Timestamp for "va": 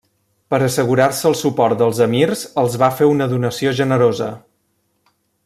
2.85-2.91